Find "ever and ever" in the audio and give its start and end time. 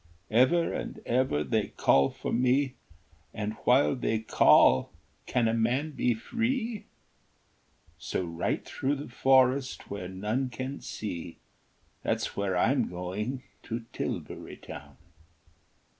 0.31-1.43